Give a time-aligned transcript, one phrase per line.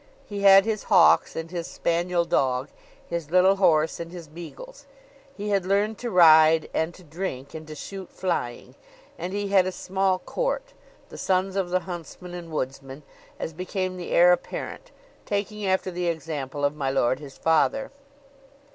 [0.25, 2.69] He had his hawks and his spaniel dog,
[3.07, 4.87] his little horse and his beagles.
[5.37, 8.73] He had learned to ride, and to drink, and to shoot flying:
[9.19, 10.73] and he had a small court,
[11.09, 13.03] the sons of the huntsman and woodman,
[13.39, 14.89] as became the heir apparent,
[15.27, 17.91] taking after the example of my lord his father.